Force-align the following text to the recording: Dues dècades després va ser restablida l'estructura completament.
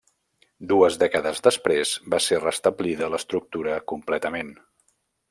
Dues 0.71 0.95
dècades 1.03 1.43
després 1.47 1.93
va 2.13 2.21
ser 2.29 2.39
restablida 2.41 3.11
l'estructura 3.15 3.77
completament. 3.93 4.51